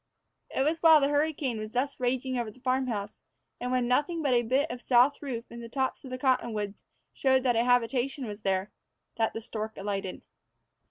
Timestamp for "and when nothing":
3.59-4.23